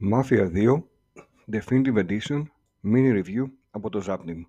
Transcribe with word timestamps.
Mafia 0.00 0.50
2 0.52 0.82
Definitive 1.46 1.96
Edition 1.96 2.42
Mini 2.84 3.22
Review 3.22 3.50
από 3.70 3.90
το 3.90 4.02
Zapnim. 4.06 4.40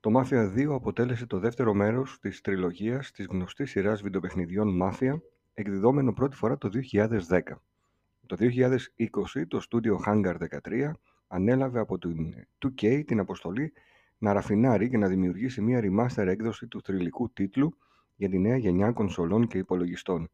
Το 0.00 0.10
Mafia 0.20 0.54
2 0.54 0.74
αποτέλεσε 0.74 1.26
το 1.26 1.38
δεύτερο 1.38 1.74
μέρος 1.74 2.18
της 2.20 2.40
τριλογίας 2.40 3.10
της 3.10 3.26
γνωστής 3.26 3.70
σειράς 3.70 4.02
βιντεοπαιχνιδιών 4.02 4.78
Mafia, 4.82 5.20
εκδιδόμενο 5.54 6.12
πρώτη 6.12 6.36
φορά 6.36 6.58
το 6.58 6.68
2010. 6.68 7.40
Το 8.26 8.36
2020 8.36 9.46
το 9.48 9.60
στούντιο 9.60 10.00
Hangar 10.06 10.36
13 10.62 10.90
ανέλαβε 11.26 11.80
από 11.80 11.98
την 11.98 12.34
2K 12.58 13.04
την 13.06 13.18
αποστολή 13.18 13.72
να 14.18 14.32
ραφινάρει 14.32 14.88
και 14.88 14.98
να 14.98 15.08
δημιουργήσει 15.08 15.60
μια 15.60 15.80
remaster 15.82 16.26
έκδοση 16.26 16.66
του 16.66 16.82
θρηλυκού 16.82 17.32
τίτλου 17.32 17.76
για 18.16 18.28
τη 18.28 18.38
νέα 18.38 18.56
γενιά 18.56 18.92
κονσολών 18.92 19.46
και 19.46 19.58
υπολογιστών. 19.58 20.30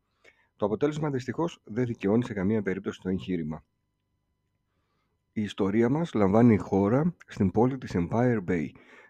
Το 0.59 0.67
αποτέλεσμα 0.67 1.11
δυστυχώς 1.11 1.61
δεν 1.65 1.87
δικαιώνει 1.87 2.25
σε 2.25 2.33
καμία 2.33 2.63
περίπτωση 2.63 3.01
το 3.01 3.09
εγχείρημα. 3.09 3.65
Η 5.33 5.43
ιστορία 5.43 5.89
μας 5.89 6.13
λαμβάνει 6.15 6.55
η 6.55 6.57
χώρα 6.57 7.15
στην 7.27 7.51
πόλη 7.51 7.79
της 7.79 7.95
Empire 7.95 8.45
Bay, 8.49 8.67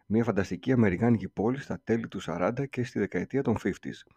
μια 0.06 0.25
φανταστική 0.25 0.73
αμερικάνικη 0.73 1.29
πόλη 1.29 1.59
στα 1.61 1.80
τέλη 1.84 2.09
του 2.09 2.20
40 2.23 2.69
και 2.70 2.84
στη 2.84 2.98
δεκαετία 2.98 3.42
των 3.42 3.56
50s. 3.62 4.11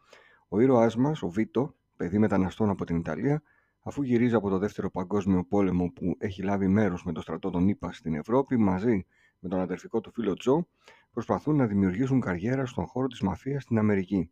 Ο 0.48 0.60
ήρωάς 0.60 0.96
μας, 0.96 1.22
ο 1.22 1.30
Βίτο, 1.30 1.76
παιδί 1.98 2.18
μεταναστών 2.18 2.70
από 2.70 2.86
την 2.86 2.96
Ιταλία, 2.96 3.42
αφού 3.84 4.04
γυρίζει 4.04 4.36
από 4.36 4.50
το 4.50 4.58
δεύτερο 4.58 4.92
παγκόσμιο 4.92 5.46
πόλεμο 5.46 5.92
που 5.92 6.16
έχει 6.18 6.44
λάβει 6.44 6.68
μέρος 6.68 7.04
με 7.04 7.12
το 7.12 7.22
στρατό 7.22 7.50
των 7.50 7.68
ΗΠΑ 7.68 7.92
στην 7.92 8.16
Ευρώπη, 8.16 8.58
μαζί 8.58 9.06
με 9.40 9.50
τον 9.50 9.60
αδερφικό 9.60 10.02
του 10.02 10.12
φίλο 10.12 10.34
Τζο, 10.34 10.68
προσπαθούν 11.12 11.56
να 11.56 11.66
δημιουργήσουν 11.66 12.20
καριέρα 12.20 12.66
στον 12.66 12.86
χώρο 12.86 13.08
της 13.08 13.22
μαφίας 13.22 13.64
στην 13.64 13.78
Αμερική 13.78 14.32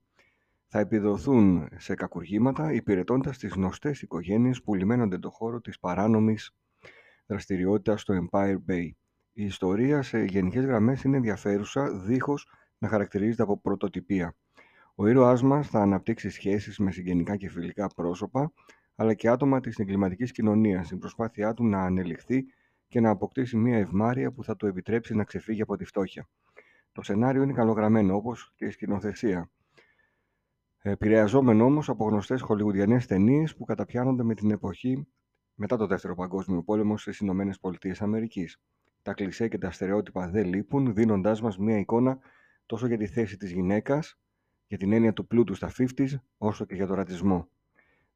θα 0.71 0.79
επιδοθούν 0.79 1.67
σε 1.77 1.95
κακουργήματα 1.95 2.73
υπηρετώντας 2.73 3.37
τις 3.37 3.51
γνωστές 3.51 4.01
οικογένειες 4.01 4.61
που 4.61 4.75
λιμένονται 4.75 5.17
το 5.17 5.29
χώρο 5.29 5.61
της 5.61 5.79
παράνομης 5.79 6.51
δραστηριότητας 7.25 8.01
στο 8.01 8.13
Empire 8.21 8.57
Bay. 8.69 8.89
Η 9.33 9.45
ιστορία 9.45 10.01
σε 10.01 10.23
γενικές 10.23 10.65
γραμμές 10.65 11.03
είναι 11.03 11.17
ενδιαφέρουσα 11.17 11.91
δίχως 11.91 12.47
να 12.77 12.87
χαρακτηρίζεται 12.87 13.43
από 13.43 13.59
πρωτοτυπία. 13.59 14.35
Ο 14.95 15.07
ήρωάς 15.07 15.41
μας 15.43 15.67
θα 15.67 15.81
αναπτύξει 15.81 16.29
σχέσεις 16.29 16.79
με 16.79 16.91
συγγενικά 16.91 17.35
και 17.35 17.49
φιλικά 17.49 17.87
πρόσωπα 17.87 18.51
αλλά 18.95 19.13
και 19.13 19.29
άτομα 19.29 19.59
της 19.59 19.79
εγκληματικής 19.79 20.31
κοινωνίας 20.31 20.85
στην 20.85 20.99
προσπάθειά 20.99 21.53
του 21.53 21.65
να 21.65 21.83
ανελιχθεί 21.83 22.45
και 22.87 22.99
να 22.99 23.09
αποκτήσει 23.09 23.57
μια 23.57 23.77
ευμάρεια 23.77 24.31
που 24.31 24.43
θα 24.43 24.55
του 24.55 24.65
επιτρέψει 24.65 25.15
να 25.15 25.23
ξεφύγει 25.23 25.61
από 25.61 25.77
τη 25.77 25.85
φτώχεια. 25.85 26.27
Το 26.91 27.01
σενάριο 27.01 27.43
είναι 27.43 27.53
καλογραμμένο 27.53 28.15
όπως 28.15 28.53
και 28.55 28.65
η 28.65 28.69
σκηνοθεσία 28.69 29.49
επηρεαζόμενο 30.81 31.65
όμως 31.65 31.89
από 31.89 32.05
γνωστές 32.05 32.41
χολιγουδιανές 32.41 33.05
ταινίες 33.05 33.55
που 33.55 33.63
καταπιάνονται 33.63 34.23
με 34.23 34.33
την 34.33 34.51
εποχή 34.51 35.07
μετά 35.53 35.77
το 35.77 35.87
Δεύτερο 35.87 36.15
Παγκόσμιο 36.15 36.63
Πόλεμο 36.63 36.97
στις 36.97 37.19
Ηνωμένες 37.19 37.59
Πολιτείες 37.59 38.01
Αμερικής. 38.01 38.61
Τα 39.01 39.13
κλισέ 39.13 39.47
και 39.47 39.57
τα 39.57 39.71
στερεότυπα 39.71 40.29
δεν 40.29 40.45
λείπουν, 40.45 40.93
δίνοντάς 40.93 41.41
μας 41.41 41.57
μια 41.57 41.77
εικόνα 41.77 42.19
τόσο 42.65 42.87
για 42.87 42.97
τη 42.97 43.07
θέση 43.07 43.37
της 43.37 43.51
γυναίκας, 43.51 44.19
για 44.67 44.77
την 44.77 44.93
έννοια 44.93 45.13
του 45.13 45.27
πλούτου 45.27 45.53
στα 45.53 45.71
50s, 45.77 46.13
όσο 46.37 46.65
και 46.65 46.75
για 46.75 46.87
το 46.87 46.93
ρατσισμό. 46.93 47.49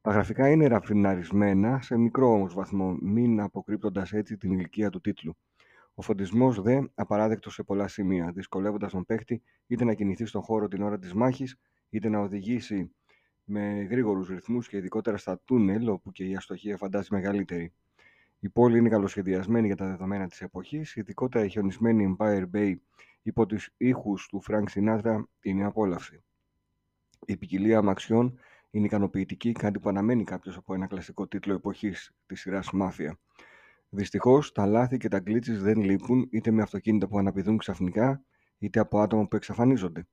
Τα 0.01 0.11
γραφικά 0.11 0.49
είναι 0.49 0.67
ραφιναρισμένα 0.67 1.81
σε 1.81 1.97
μικρό 1.97 2.33
όμως 2.33 2.53
βαθμό, 2.53 2.97
μην 3.01 3.39
αποκρύπτοντας 3.39 4.13
έτσι 4.13 4.37
την 4.37 4.51
ηλικία 4.51 4.89
του 4.89 5.01
τίτλου. 5.01 5.37
Ο 5.93 6.01
φωτισμός 6.01 6.61
δε 6.61 6.81
απαράδεκτος 6.95 7.53
σε 7.53 7.63
πολλά 7.63 7.87
σημεία, 7.87 8.31
δυσκολεύοντας 8.31 8.91
τον 8.91 9.05
παίχτη 9.05 9.41
είτε 9.67 9.83
να 9.83 9.93
κινηθεί 9.93 10.25
στον 10.25 10.41
χώρο 10.41 10.67
την 10.67 10.81
ώρα 10.81 10.99
της 10.99 11.13
μάχης, 11.13 11.57
είτε 11.93 12.09
να 12.09 12.19
οδηγήσει 12.19 12.91
με 13.43 13.87
γρήγορους 13.89 14.27
ρυθμούς 14.27 14.67
και 14.67 14.77
ειδικότερα 14.77 15.17
στα 15.17 15.39
τούνελ, 15.45 15.89
όπου 15.89 16.11
και 16.11 16.25
η 16.25 16.35
αστοχία 16.35 16.77
φαντάζει 16.77 17.07
μεγαλύτερη. 17.11 17.73
Η 18.39 18.49
πόλη 18.49 18.77
είναι 18.77 18.89
καλοσχεδιασμένη 18.89 19.67
για 19.67 19.75
τα 19.75 19.85
δεδομένα 19.85 20.27
της 20.27 20.41
εποχής, 20.41 20.95
ειδικότερα 20.95 21.45
η 21.45 21.49
χιονισμένη 21.49 22.15
Empire 22.17 22.45
Bay 22.53 22.73
υπό 23.21 23.45
τους 23.45 23.73
ήχους 23.77 24.27
του 24.27 24.43
Frank 24.47 24.63
Sinatra 24.73 25.23
είναι 25.41 25.65
απόλαυση. 25.65 26.23
Η 27.25 27.37
ποικιλία 27.37 27.77
αμαξιών 27.77 28.39
είναι 28.71 28.85
ικανοποιητική, 28.85 29.51
κάτι 29.51 29.79
που 29.79 29.89
αναμένει 29.89 30.23
κάποιος 30.23 30.57
από 30.57 30.73
ένα 30.73 30.87
κλασικό 30.87 31.27
τίτλο 31.27 31.53
εποχής 31.53 32.15
της 32.25 32.39
σειράς 32.39 32.71
Μάφια. 32.71 33.19
Δυστυχώς, 33.89 34.51
τα 34.51 34.65
λάθη 34.65 34.97
και 34.97 35.07
τα 35.07 35.19
γκλίτσεις 35.19 35.61
δεν 35.61 35.81
λείπουν 35.81 36.27
είτε 36.31 36.51
με 36.51 36.61
αυτοκίνητα 36.61 37.07
που 37.07 37.17
αναπηδούν 37.17 37.57
ξαφνικά, 37.57 38.23
είτε 38.57 38.79
από 38.79 38.99
άτομα 38.99 39.27
που 39.27 39.35
εξαφανίζονται. 39.35 40.07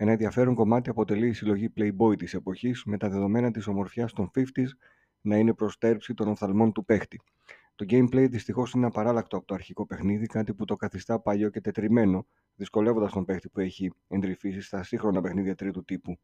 Ένα 0.00 0.10
ενδιαφέρον 0.10 0.54
κομμάτι 0.54 0.90
αποτελεί 0.90 1.28
η 1.28 1.32
συλλογή 1.32 1.72
Playboy 1.76 2.18
της 2.18 2.34
εποχής 2.34 2.84
με 2.84 2.96
τα 2.96 3.08
δεδομένα 3.08 3.50
της 3.50 3.66
ομορφιάς 3.66 4.12
των 4.12 4.30
50s 4.34 4.68
να 5.20 5.36
είναι 5.36 5.54
προστέρψη 5.54 6.14
των 6.14 6.28
οφθαλμών 6.28 6.72
του 6.72 6.84
παίχτη. 6.84 7.20
Το 7.74 7.86
gameplay 7.88 8.26
δυστυχώς 8.30 8.72
είναι 8.72 8.86
απαράλλακτο 8.86 9.36
από 9.36 9.46
το 9.46 9.54
αρχικό 9.54 9.86
παιχνίδι, 9.86 10.26
κάτι 10.26 10.54
που 10.54 10.64
το 10.64 10.76
καθιστά 10.76 11.20
παλιό 11.20 11.48
και 11.50 11.60
τετριμένο, 11.60 12.26
δυσκολεύοντας 12.54 13.12
τον 13.12 13.24
παίχτη 13.24 13.48
που 13.48 13.60
έχει 13.60 13.92
εντρυφήσει 14.08 14.60
στα 14.60 14.82
σύγχρονα 14.82 15.20
παιχνίδια 15.20 15.54
τρίτου 15.54 15.84
τύπου. 15.84 16.18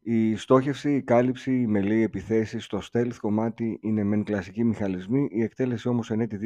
Η 0.00 0.36
στόχευση, 0.36 0.94
η 0.94 1.02
κάλυψη, 1.02 1.60
οι 1.60 1.66
μελή 1.66 2.02
επιθέσεις 2.02 2.64
στο 2.64 2.80
stealth 2.92 3.16
κομμάτι 3.20 3.78
είναι 3.82 4.04
μεν 4.04 4.24
κλασική 4.24 4.64
μηχανισμοί, 4.64 5.28
η 5.30 5.42
εκτέλεση 5.42 5.88
όμως 5.88 6.10
εν 6.10 6.20
έτη 6.20 6.36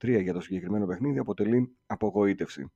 2023 0.00 0.22
για 0.22 0.32
το 0.32 0.40
συγκεκριμένο 0.40 0.86
παιχνίδι 0.86 1.18
αποτελεί 1.18 1.76
απογοήτευση. 1.86 2.70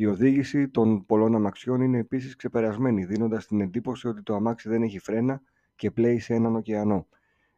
Η 0.00 0.06
οδήγηση 0.06 0.68
των 0.68 1.06
πολλών 1.06 1.34
αμαξιών 1.34 1.80
είναι 1.80 1.98
επίσης 1.98 2.36
ξεπερασμένη, 2.36 3.04
δίνοντας 3.04 3.46
την 3.46 3.60
εντύπωση 3.60 4.08
ότι 4.08 4.22
το 4.22 4.34
αμάξι 4.34 4.68
δεν 4.68 4.82
έχει 4.82 4.98
φρένα 4.98 5.42
και 5.76 5.90
πλέει 5.90 6.18
σε 6.18 6.34
έναν 6.34 6.56
ωκεανό. 6.56 7.06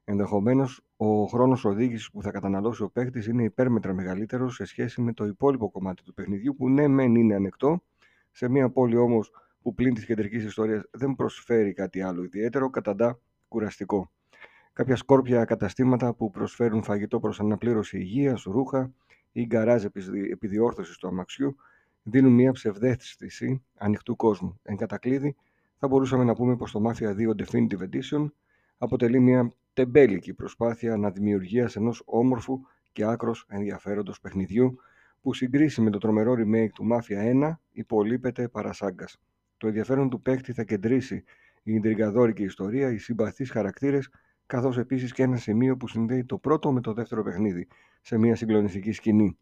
Ενδεχομένως, 0.05 0.85
ο 0.97 1.25
χρόνος 1.25 1.65
οδήγησης 1.65 2.11
που 2.11 2.23
θα 2.23 2.31
καταναλώσει 2.31 2.83
ο 2.83 2.91
παίκτη 2.91 3.31
είναι 3.31 3.43
υπέρμετρα 3.43 3.93
μεγαλύτερος 3.93 4.55
σε 4.55 4.65
σχέση 4.65 5.01
με 5.01 5.13
το 5.13 5.25
υπόλοιπο 5.25 5.71
κομμάτι 5.71 6.03
του 6.03 6.15
παιχνιδιού, 6.15 6.57
που 6.57 6.69
ναι, 6.69 6.89
μεν 6.89 7.15
είναι 7.15 7.35
ανεκτό, 7.35 7.83
σε 8.31 8.49
μια 8.49 8.71
πόλη 8.71 8.97
όμως 8.97 9.31
που 9.63 9.75
πλην 9.75 9.95
της 9.95 10.05
κεντρικής 10.05 10.45
ιστορίας 10.45 10.83
δεν 10.91 11.15
προσφέρει 11.15 11.73
κάτι 11.73 12.03
άλλο 12.03 12.23
ιδιαίτερο, 12.23 12.71
καταντά 12.71 13.19
κουραστικό. 13.49 14.11
Κάποια 14.73 14.97
σκόρπια 14.97 15.45
καταστήματα 15.45 16.15
που 16.15 16.31
προσφέρουν 16.31 16.83
φαγητό 16.83 17.21
προς 17.21 17.41
αναπλήρωση 17.41 17.99
υγείας, 17.99 18.43
ρούχα 18.43 18.93
ή 19.33 19.47
γκαράζ 19.47 19.85
επιδιόρθωσης 20.31 20.97
του 20.97 21.09
αμαξιού 21.09 21.57
δίνουν 22.03 22.33
μια 22.33 22.53
ψευδέστηση 22.53 23.65
ανοιχτού 23.75 24.17
κόσμου. 24.17 24.59
Εν 24.63 24.77
κατακλείδη, 24.77 25.37
θα 25.77 25.89
μπορούσαμε 25.89 26.25
να 26.25 26.35
πούμε 26.35 26.57
πως 26.57 26.71
το 26.73 26.83
Mafia 26.89 27.15
2 27.17 27.45
Definitive 27.45 27.89
Edition 27.91 28.27
αποτελεί 28.79 29.21
μια 29.21 29.53
τεμπέλικη 29.73 30.35
προσπάθεια 30.35 30.93
αναδημιουργίας 30.93 31.77
ενός 31.77 32.03
όμορφου 32.05 32.61
και 32.93 33.05
άκρος 33.05 33.47
ενδιαφέροντος 33.49 34.21
παιχνιδιού 34.21 34.79
που 35.23 35.35
συγκρίσει 35.35 35.81
με 35.81 35.91
το 35.91 35.99
τρομερό 35.99 36.33
remake 36.33 36.71
του 36.75 36.89
Mafia 36.93 37.49
1 37.49 37.53
υπολείπεται 37.73 38.49
παρασάγκας. 38.49 39.21
Το 39.57 39.67
ενδιαφέρον 39.67 40.09
του 40.11 40.23
παίκτη 40.23 40.53
θα 40.53 40.65
κεντρήσει 40.65 41.25
η 41.63 41.75
ιντριγκαδόρικη 41.75 42.43
ιστορία, 42.43 42.93
οι 42.93 42.99
συμπαθείς 42.99 43.51
χαρακτήρες, 43.51 44.11
καθώς 44.47 44.79
επίσης 44.79 45.13
και 45.13 45.23
ένα 45.23 45.37
σημείο 45.37 45.77
που 45.77 45.89
συνδέει 45.89 46.25
το 46.25 46.39
πρώτο 46.39 46.73
με 46.73 46.81
το 46.81 46.93
δεύτερο 46.93 47.23
παιχνίδι, 47.23 47.69
σε 48.01 48.19
μια 48.19 48.37
συγκλονιστική 48.37 48.93
σκηνή. 48.93 49.39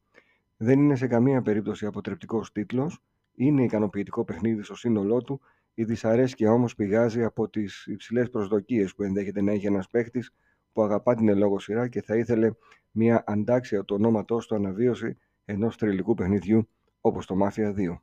Δεν 0.62 0.78
είναι 0.80 0.96
σε 0.96 1.06
καμία 1.06 1.42
περίπτωση 1.42 1.86
αποτρεπτικός 1.86 2.52
τίτλος, 2.52 3.02
είναι 3.34 3.62
ικανοποιητικό 3.62 4.24
παιχνίδι 4.24 4.62
στο 4.62 4.74
σύνολό 4.74 5.22
του, 5.22 5.40
η 5.74 5.84
δυσαρέσκεια 5.84 6.52
όμως 6.52 6.74
πηγάζει 6.74 7.22
από 7.22 7.48
τις 7.48 7.86
υψηλές 7.86 8.30
προσδοκίες 8.30 8.94
που 8.94 9.02
ενδέχεται 9.02 9.42
να 9.42 9.52
έχει 9.52 9.66
ένας 9.66 9.88
παίχτης 9.88 10.34
που 10.72 10.82
αγαπά 10.82 11.14
την 11.14 11.28
ελόγω 11.28 11.58
σειρά 11.58 11.88
και 11.88 12.02
θα 12.02 12.16
ήθελε 12.16 12.50
μια 12.90 13.24
αντάξια 13.26 13.84
του 13.84 13.94
ονόματός 13.98 14.46
του 14.46 14.54
αναβίωση 14.54 15.16
ενός 15.44 15.76
τριλικού 15.76 16.14
παιχνιδιού 16.14 16.68
όπως 17.00 17.26
το 17.26 17.36
Mafia 17.42 17.74
2. 17.74 18.00